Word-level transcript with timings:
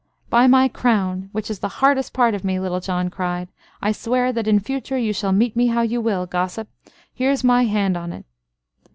"By 0.31 0.47
my 0.47 0.67
crown, 0.67 1.29
which 1.31 1.51
is 1.51 1.59
the 1.59 1.67
hardest 1.77 2.11
part 2.11 2.33
of 2.33 2.43
me," 2.43 2.59
Little 2.59 2.79
John 2.79 3.11
cried, 3.11 3.49
"I 3.83 3.91
swear 3.91 4.31
that 4.33 4.47
in 4.47 4.59
future 4.59 4.97
you 4.97 5.13
shall 5.13 5.31
meet 5.31 5.55
me 5.55 5.67
how 5.67 5.83
you 5.83 6.01
will, 6.01 6.25
gossip. 6.25 6.67
Here's 7.13 7.43
my 7.43 7.65
hand 7.65 7.95
on 7.95 8.11
it." 8.11 8.25